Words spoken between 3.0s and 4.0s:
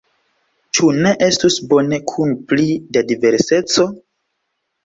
diverseco?